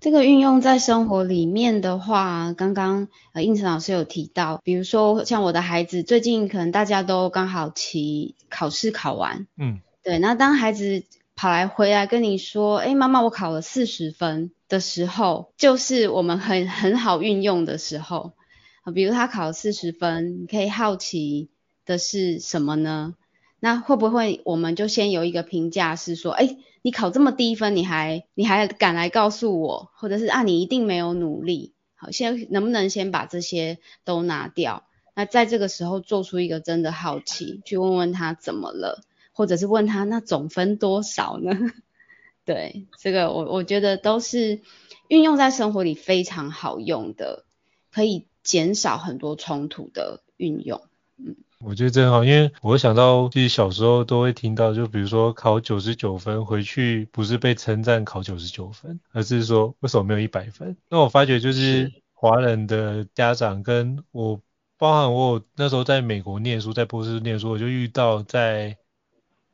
[0.00, 11.04] 这个运用在生活里面的话，刚刚呃应成老师有提到，比如说像我的孩子，最近可能大家都刚好期考试考完，嗯，对，那当孩子。
[11.36, 18.34] 跑来回来跟你说，哎，妈妈，我考了四十分的时候，就是我们很很好运用的时候
[18.82, 18.92] 啊。
[18.92, 21.50] 比如他考了四十分，你可以好奇
[21.84, 23.14] 的是什么呢？
[23.60, 31.72] 那会不会我们就先有一个评价是说，哎，你考这么低分，你还你还敢来告诉我，或者是啊，你一定没有努力。
[31.96, 34.84] 好，先能不能先把这些都拿掉？
[35.14, 39.00] 那在这个时候做出一个真的好奇，去问问他怎么了，
[39.34, 41.52] 或者是问他那总分多少呢？
[42.46, 44.62] 对，这个我我觉得都是
[45.08, 47.44] 运用在生活里非常好用的，
[47.92, 50.80] 可以减少很多冲突的运用。
[51.18, 60.76] 嗯，我觉得真好，因为我想到自己小时候都会听到，就比如说考九十九分回去，不是被称赞考九十九分，而是说为什么没有一百分？
[60.88, 64.40] 那我发觉就是华人的家长跟我。
[64.76, 68.76] 包含我那时候在美国念书，在波士顿念书，我就遇到在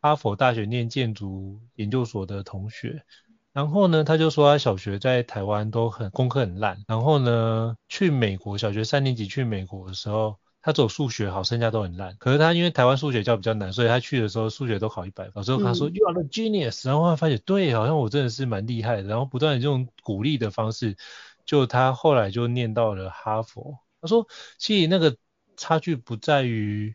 [0.01, 3.05] 哈佛大学念建筑研究所的同学，
[3.53, 12.17] 然后呢，他就说他小学在台湾都很功课很烂，然后呢，去美国小学三年级去美国的时候，他只有数学好，剩下都很烂。
[12.19, 15.33] 可是他因为台湾数学教比较难，所以他去的时候数学都考一百分。
[15.37, 20.97] 老师跟他说、嗯、You are the genius，然后他发现对，好像我真的是蛮厉害的，然后不断的这种鼓励的方式，
[21.45, 23.79] 就他后来就念到了哈佛。
[24.01, 24.27] 他说，
[24.59, 25.17] 其实那个
[25.57, 26.95] 差距不在于，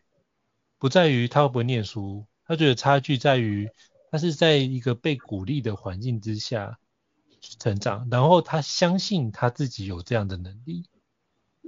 [0.78, 3.68] 不在于他会不会念书，他觉得差距在于
[4.10, 6.78] 他是在一个被鼓励的环境之下
[7.58, 10.84] 成长，然后他相信他自己有这样的能力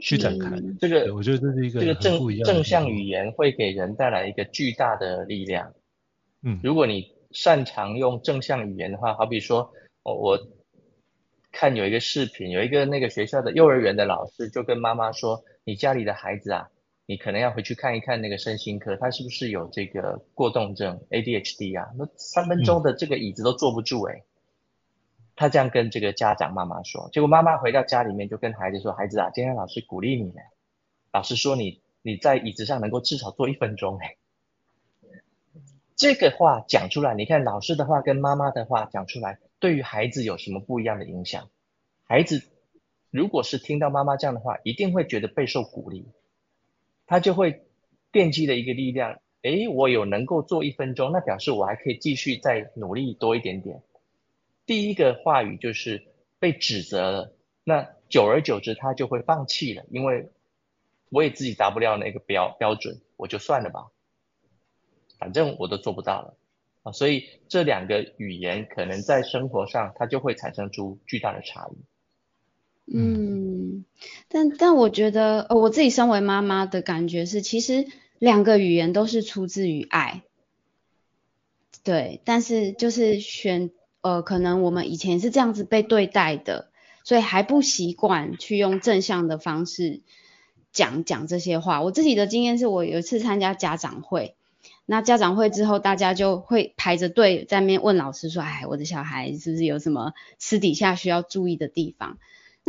[0.00, 0.50] 去展开。
[0.50, 5.74] 嗯、这个我觉得这是一个这个正正向语言会给人带来一个巨大的力量。
[6.42, 10.48] 嗯，如果你擅长用正向语言的话，好比说，我。
[11.50, 16.68] 看有一个视频，有一个那个学校的幼儿园的老师就跟妈妈说：“你家里的孩子啊，
[17.10, 21.88] 你可能要回去看一看那个身心科，他是不是有这个过动症 （ADHD） 啊？
[21.96, 24.24] 那三分钟的这个椅子都坐不住诶。”
[25.34, 30.42] 他这样跟这个家长妈妈说，结果妈妈回到家里面就跟孩子说：“孩子啊，今天老师鼓励你呢，
[31.10, 34.18] 老师说你你在椅子上能够至少坐一分钟诶。”
[35.96, 39.38] 这个话讲出来，你看老师的话跟妈妈的话讲出来。
[39.60, 41.48] 对于孩子有什么不一样的影响？
[42.04, 42.42] 孩子
[43.10, 46.06] 如果是听到妈妈这样的话，一定会觉得备受鼓励，
[47.08, 47.64] 他就会
[48.12, 49.18] 奠基的一个力量。
[49.42, 53.82] 诶，我有能够做一分钟，那表示我还可以继续再努力多一点点。
[54.66, 56.06] 第一个话语就是
[56.38, 57.32] 被指责了，
[57.64, 60.28] 那久而久之他就会放弃了，因为
[61.10, 63.86] 我也自己达不了那个标标准，我就算了吧，
[65.18, 66.36] 反正我都做不到了
[66.82, 66.92] 啊。
[66.92, 71.76] 所以这两个语言可能在生活上，它就会产生出巨大的差异。
[72.90, 73.84] 嗯，
[74.28, 77.86] 但但我觉得，呃，我自己身为妈妈的感觉是，其实
[78.18, 80.22] 两个语言都是出自于爱。
[81.84, 83.70] 对，但是就是选，
[84.00, 86.70] 呃，可能我们以前是这样子被对待的，
[87.04, 90.00] 所以还不习惯去用正向的方式
[90.72, 91.82] 讲讲这些话。
[91.82, 94.34] 我自己的经验是我有一次参加家长会。
[94.86, 102.18] 那家长会之后，大家就会排着队在那边问老师说：“哎，我的小孩是不是有什么私底下需要注意的地方？”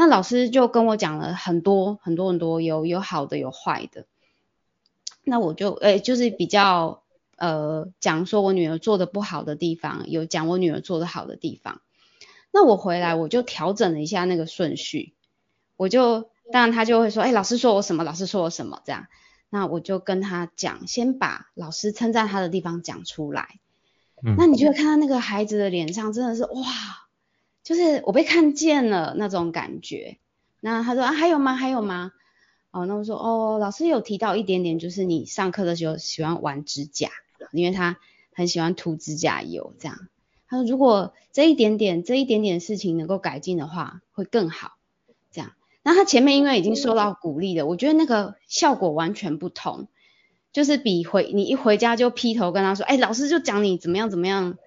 [0.02, 4.06] 那老师就跟我讲了很多很多很多，有有好的有坏的。
[5.26, 7.04] 那我就哎，就是比较
[7.36, 11.82] 呃讲说我女儿做的不好的地方，有讲我女儿做的好的地方。
[12.50, 15.16] 那我回来我就调整了一下那个顺序，
[15.76, 18.06] 我就当然他就会说：“哎，老师说我什么？
[18.06, 19.08] 老师说我什么？”这样。
[19.50, 23.60] 那我就跟他讲，先把老师称赞他的地方讲出来。
[24.24, 24.36] 嗯。
[24.38, 26.64] 那你就会看到那个孩子的脸上真的是哇，
[27.70, 30.18] 就是我被看见了那种感觉。
[30.60, 31.54] 那他说啊，还有吗？
[31.54, 32.12] 还有吗？
[32.72, 37.12] 哦，那我说哦，老师有提到一点点，就是你上课的时候喜欢玩指甲，
[37.52, 38.00] 因为他
[38.34, 40.08] 很喜欢涂指甲油这样。
[40.48, 44.72] 他说如果这一点点这一点点事情能够改进的话，会更好。
[45.30, 45.52] 这样
[45.84, 49.90] 那他前面因为已经受到鼓励了，我觉得那个效果完全不同，
[50.52, 54.58] 就是比回你一回家就劈头跟他说，哎，老师就讲你怎么样怎么样，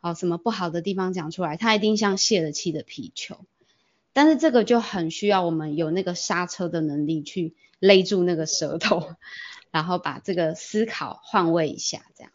[0.00, 3.44] 好什么不好的地方讲出来，他一定像泄了气的皮球。
[4.12, 9.14] 但是这个就很需要我们有那个刹车的能力去勒住那个舌头，
[9.70, 12.32] 然后把这个思考换位一下，这样。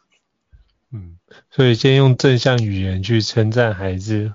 [0.91, 1.17] 嗯，
[1.49, 4.33] 所以先用正向语言去称赞孩子，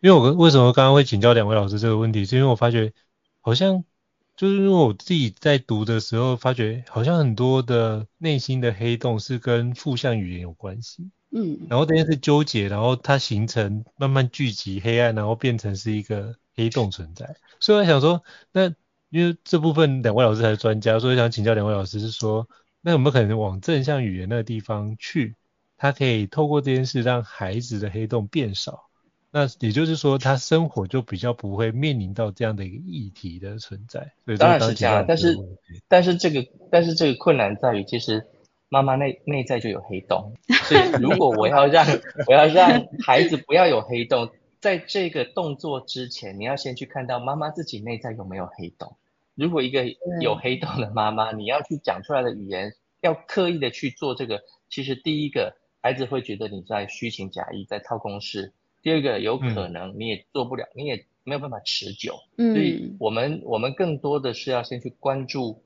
[0.00, 2.92] 因为我为什么刚刚会请教两位老师这个问题，是因为我发觉。
[3.40, 3.84] 好像
[4.36, 11.10] 就是因为我自己在读的时候，发觉好像很多的内心的黑洞是跟负向语言有关系。
[11.30, 17.36] 嗯，然后这件事纠结，然后它形成慢慢聚集黑暗，然后变成是一个黑洞存在。
[17.60, 18.22] 所以我想说，
[18.52, 18.72] 那
[19.10, 22.48] 因为这部分两位老师才是专家，所以想请教两位老师是说，
[22.80, 25.34] 那有没有可能往正向语言那个地方去，
[25.76, 28.84] 他可以透过这件事让孩子的黑洞变少。
[29.32, 34.12] 那也就是说，他生活就比较不会面临到这样的一个议题的存在。
[34.38, 35.36] 当然是这样，但是
[35.88, 38.26] 但是这个但是这个困难在于，其实
[38.68, 41.86] 妈妈内内在就有黑洞，所以如果我要让
[42.26, 48.96] 我要让孩子不要有黑洞，在这个动作之前，你要先去看到妈妈自己内在有没有黑洞。
[49.34, 49.84] 如果一个
[50.20, 58.52] 有黑洞的妈妈，你要去讲出来的语言，要刻意的去做这个，其实第一个孩子会觉得你在虚情假意，在套公式。
[58.82, 65.62] 第二个有可能你也做不了，嗯、你也没有办法持久，嗯、所以我们我们更多的是要先去关注，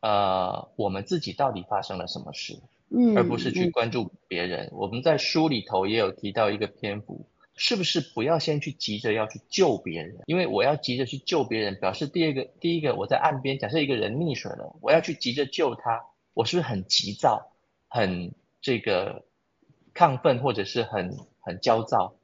[0.00, 4.66] 呃，我们自己到底发生了什么事，嗯，而不是去关注别人。
[4.66, 7.26] 嗯、我们在书里头也有提到一个篇幅，
[7.56, 10.20] 是不是不要先去急着要去救别人？
[10.26, 17.50] 因为我要急着去救别人，表示第二个，第一个我在岸边，假设一个人溺水了，我要去急着救他，我是不是很急躁，
[17.88, 19.24] 很这个
[19.94, 22.14] 亢奋，或者是很很焦躁？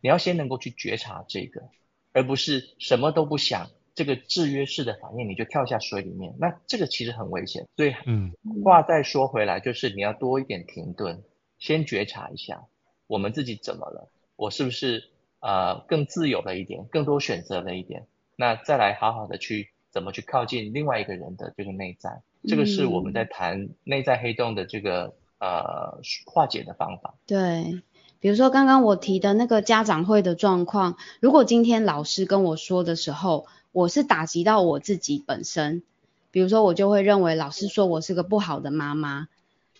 [0.00, 1.68] 你要先能够去觉察这个，
[2.12, 7.66] 而不是什么都不想，这个制约式的反应你就跳下水里面，那这个其实很危险。
[7.76, 8.32] 所以，嗯，
[8.64, 11.22] 话再说回来，就是你要多一点停顿，
[11.58, 12.64] 先觉察一下
[13.06, 15.04] 我们自己怎么了，我是不是
[15.40, 27.14] 呃更自由了一点，更多选择了一点，那再来好好的去怎么去靠近另外一个人的这个内在，这个是我们在谈内在黑洞的这个呃化解的方法。
[27.26, 27.82] 对。
[28.22, 35.82] 比如说刚刚我提的那个家长会的状况，如果今天老师跟我说的时候，我是打击到我自己本身，
[36.30, 39.28] 比如说我就会认为老师说我是个不好的妈妈，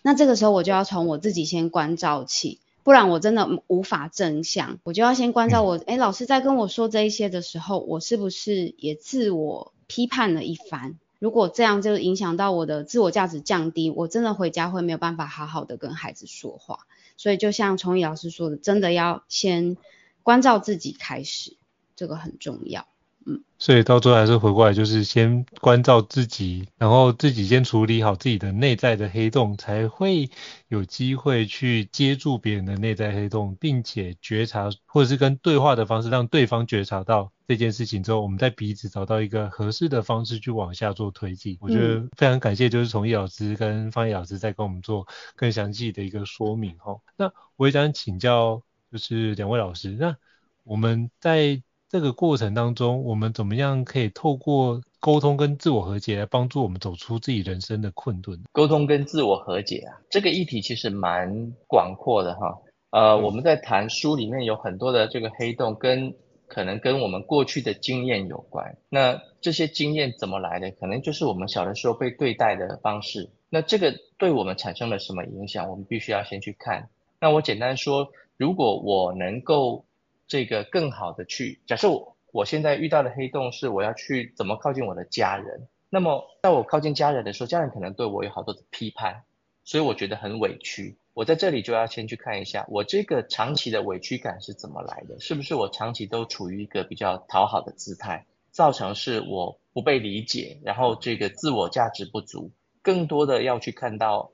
[0.01, 10.95] 那这个时候我就要从我自己先关照起，不然我真的无法正向，我就要先关照我，诶，老师在跟我说这一些的时候，我是不是也自我批判了一番？
[11.19, 16.87] 如果这样就影响到我的自我价值降低，我真的回家会没有办法好好的跟孩子说话。
[17.17, 19.77] 所以就像崇义老师说的，真的要先
[20.23, 21.55] 关照自己开始，
[21.95, 22.87] 这个很重要。
[23.25, 30.29] 嗯，所以到最后还是回过来，就是先关照自己，然后自己先处理好自己的内在的黑洞，才会
[30.69, 41.57] 有机会去接住别人的内在黑洞，并且觉察，或者是跟对话的方式，让对方觉察到这件事情之后，我们再彼此找到一个合适的方式去往下做推进。
[41.61, 45.05] 我觉得非常感谢，就是从易老师跟芳仪老师在跟我们做
[45.35, 46.97] 更详细的一个说明哈。
[47.17, 50.17] 那我也想请教，就是两位老师，那
[50.63, 51.61] 我们在
[51.91, 58.39] 这个过程当中，我们怎么样可以透过沟通跟自我和解来帮助我们走出自己人生的困顿？
[58.53, 62.61] 沟通跟自我和解啊，这个议题其实蛮广阔的哈。
[62.91, 66.13] 呃，嗯、我们在谈书里面有很多的这个黑洞，跟
[66.47, 68.77] 可能跟我们过去的经验有关。
[68.87, 70.71] 那这些经验怎么来的？
[70.71, 73.29] 可能就是我们小的时候被对待的方式。
[73.49, 75.69] 那这个对我们产生了什么影响？
[75.69, 76.87] 我们必须要先去看。
[77.19, 79.83] 那我简单说，如果我能够。
[80.31, 89.23] 这个更好的去假设我我现在遇到的黑洞是我要去怎么靠近我的家人，那么在我靠近家人的时候，家人可能对我有好多的批判，
[89.65, 90.97] 所以我觉得很委屈。
[91.13, 95.19] 我在这里就要先去看一下，我这个长期的委屈感是怎么来的？
[95.19, 102.53] 是不是我长期都处于一个比较讨好的姿态，造成是我不被理解，然后这个自我价值不足？
[102.81, 104.31] 更多的要去看到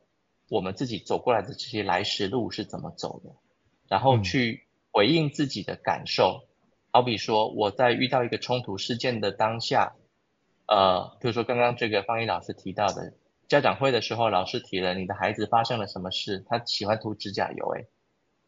[0.47, 3.31] 我们自己走过来的这些来时路是怎么走的，
[3.87, 4.66] 然后去。
[4.97, 6.47] 回应自己的感受，
[6.89, 9.93] 好比说我在遇到一个冲突事件的当下，
[10.65, 13.13] 呃，比如说刚刚这个方毅老师提到的
[13.47, 17.85] 家长会的时候，老师提了你的孩子发生了什么事，他喜欢涂指甲油，诶，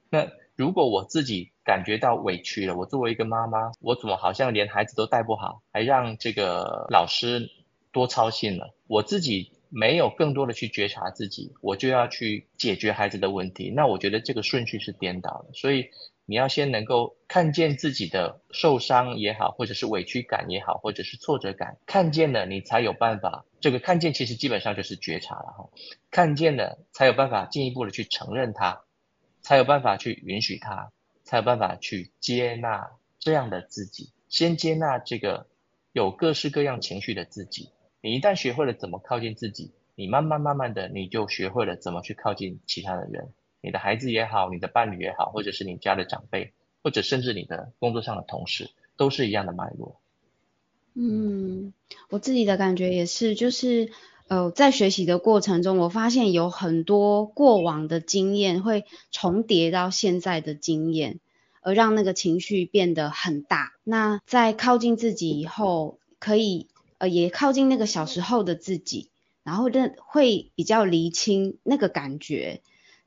[0.10, 7.47] 那如果我自己感觉到委屈了，我作为一个妈妈，我怎么好像连孩子都带不好，还让这个老师
[7.91, 15.86] 多操心了，我自己没有更多的去觉察自己，我就要去解决孩子的问题，那我觉得这个顺序是颠倒的，所以。
[16.30, 23.45] 你要先能够看见自己的受伤也好，或者是委屈感也好，或者是挫折感，看见了你才有办法。
[23.59, 25.69] 这个看见其实基本上就是觉察了哈，
[26.11, 28.84] 看见了才有办法进一步的去承认它，
[29.41, 30.91] 才有办法去允许它，
[31.23, 34.11] 才有办法去接纳这样的自己。
[34.27, 35.47] 先接纳这个
[35.93, 37.71] 有各式各样情绪的自己。
[38.01, 43.34] 你一旦学会了怎么靠近自己，你慢慢慢慢的你就学会了怎么去靠近其他的人。
[43.62, 46.53] 你的孩子也好，你的伴侣也好，或者是你家的长辈，
[46.84, 49.99] 或者甚至你的工作上的同事，都是一样的脉络。
[50.93, 51.74] 嗯，
[52.10, 53.91] 我自己的感觉也是，就是
[54.28, 61.20] 呃，在学习的过程中，我发现有很多过往的经验会重叠到现在的经验，
[61.62, 63.74] 而让那个情绪变得很大。
[63.84, 69.10] 那在靠近自己以后，可以呃也靠近那个小时候的自己，
[69.43, 72.62] 然后认会比较厘清那个感觉。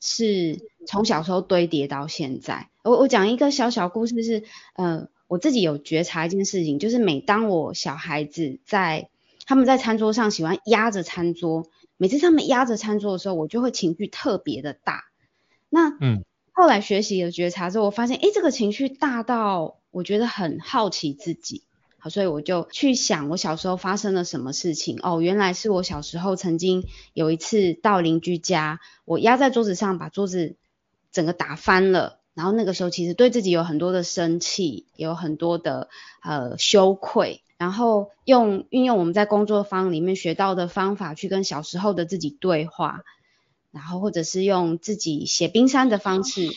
[0.05, 2.69] 是从小时候堆叠到现在。
[2.83, 4.43] 我我讲一个小小故事是，
[4.75, 9.09] 呃，我自己有觉察一件事情，就是每当我小孩子在
[9.47, 15.05] 他们在餐桌上喜欢压着餐桌，每次他们压着餐桌的时候，我就会情绪特别的大。
[15.69, 21.63] 那嗯，后来学习了觉察之后，我发现，诶，这个情绪大到我觉得很好奇自己。
[22.05, 24.99] 好，所以我就去想我小时候发生了什么事情。
[25.05, 26.83] 哦，原来是我小时候曾经
[27.15, 30.57] 有一次到邻居家，我压在桌子上，把桌子
[31.13, 32.19] 整个打翻了。
[32.35, 35.91] 然后那个时候其实对自己有很多的生气，有很多的
[36.25, 37.41] 呃羞愧。
[37.57, 43.03] 然后用运用我们在工作坊里面学到的方法去跟小时候的自己对话，
[43.71, 46.49] 然后或者是用自己写冰山的方式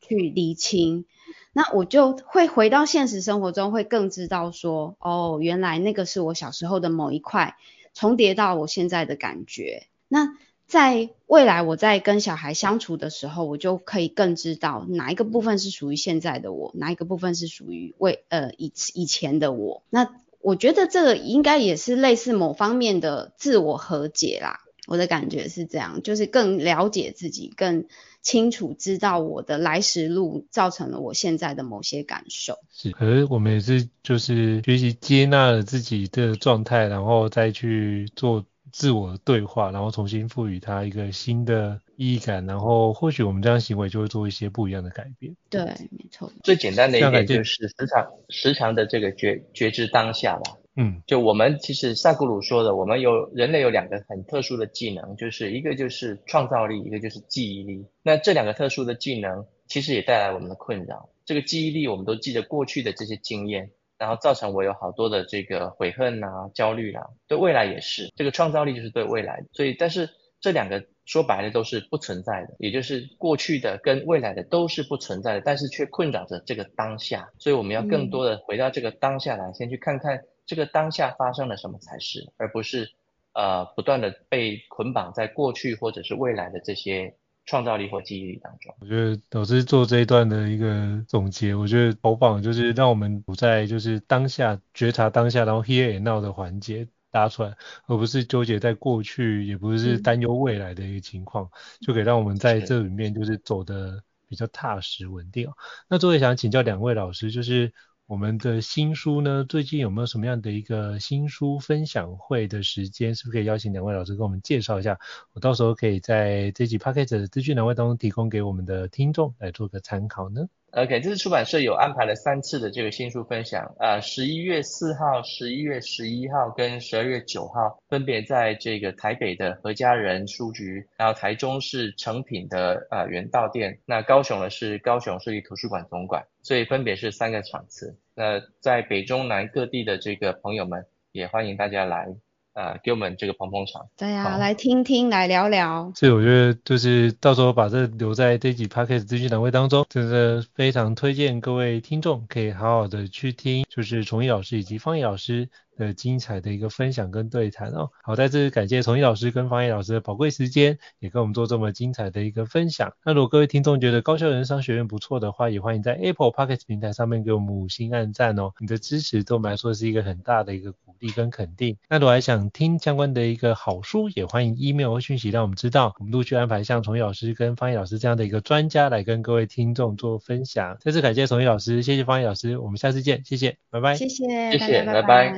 [0.00, 1.06] 去理清。
[1.52, 7.56] 那我就会回到现实生活中，会更知道说，哦，原来那个是我小时候的某一块
[7.94, 9.86] 重叠到我现在的感觉。
[10.08, 10.36] 那
[10.66, 19.82] 在未来我在跟小孩相处的时候，我就可以更知道哪一个部分是属于现在的我，哪一个部分是属于未呃以以前的我。
[19.90, 24.60] 那我觉得这个应该也是类似某方面的自我和解啦。
[24.88, 27.84] 我的感觉是这样，就是更了解自己，更
[28.22, 32.58] 清楚知道我的来时路造成了我现在的某些感受。
[32.70, 45.36] 是，可是我们也是就是学习接纳了自己的状态，然后再去做自我对话，然后重新赋予它一个新的意义感，然后或许我们这样行为就会做一些不一样的改变。
[45.50, 46.32] 对，没错。
[46.42, 50.56] 最简单的一点就是时常时常的这个觉觉知当下吧。
[50.74, 57.86] 嗯，就我们其实萨古鲁说的，我们有人类有两个很特殊的技能，就是一个就是创造力，一个就是记忆力。
[58.02, 61.10] 那这两个特殊的技能，其实也带来我们的困扰。
[61.26, 67.04] 这个记忆力，我们都记得过去的这些经验，然后造成我有好多的这个悔恨啊、焦虑啊。
[67.28, 69.44] 对未来也是，这个创造力就是对未来。
[69.52, 70.08] 所以，但是
[70.40, 77.28] 这两个说白了都是不存在的，也就是过去的跟未来的都是不存在的，但是却困扰着这个当下。
[77.38, 80.22] 所以我们要更多的回到这个当下来，先去看看。
[80.44, 82.90] 这个当下发生了什么才是，而不是
[83.32, 87.16] 呃不断的被捆绑在过去或者是未来的这些
[87.46, 88.74] 创造力或记忆力当中。
[88.80, 101.50] 我觉得老师做这一段的一个总结，我觉得投放就是让我们不在就是当下觉察当下，然后 here and now 的环节搭出来，而不是纠结在过去，也不是担忧未来的一个情况，嗯、
[101.86, 105.48] 就可以让我们在这里面就是走的比较踏实稳定。
[105.88, 107.72] 那最后想请教两位老师，就是。
[108.12, 113.14] 我们的新书呢，最近有没有什么样的一个新书分享会的时间？
[113.14, 114.98] 是不是可以邀请两位老师跟我们介绍一下？
[115.32, 120.46] 我到时候可以在这集 p a c k a g e 的资讯栏位当中提供给我们的听众来做个参考呢。
[120.72, 137.98] OK，这次出版社有安排了三次的这个新书分享，呃，十一月四号、十一月十一号跟十二月九号，分别在这个台北的何家人书局，然后台中是诚品的呃原道店，那高雄呢是高雄市立图书馆总馆，所以分别是三个场次。
[138.14, 142.08] 那在北中南各地的这个朋友们，也欢迎大家来，
[142.54, 143.86] 呃，给我们这个捧捧场。
[143.96, 145.90] 对呀、啊，来听听，来聊聊。
[145.94, 155.48] 所以我觉得就是到时候把这留在这几 Podcast 资讯栏位当中，真的非常推荐各位听众可以好好的去听，就是崇义老师以及方毅老师。
[155.76, 162.92] 的精彩的一个分享跟对谈哦，好，再次感谢崇义老师跟方毅老师的宝贵时间，也跟我们做这么精彩的一个分享。
[163.04, 171.76] 那如果各位听众觉得高校人商学院不错的话，也欢迎在 Apple Podcast 平台上面给我们五星按赞哦，你的支持对我们来说是一个很大的一个鼓励跟肯定。
[171.88, 180.76] 那如果还想听相关的一个好书，也欢迎 email 或讯息让我们知道，我们陆续安排像崇义老师跟方毅老师这样的一个专家来跟各位听众做分享。
[180.80, 185.32] 再次感谢崇义老师，谢谢方毅老师，我们下次见，谢谢，拜拜，谢谢，谢谢，拜拜。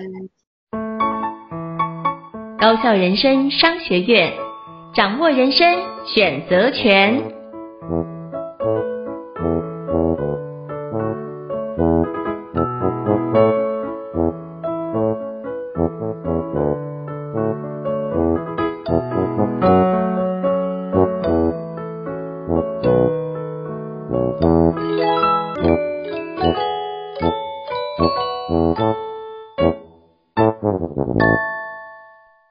[2.64, 4.32] 高校人生商学院，
[4.94, 7.22] 掌握人生选择权。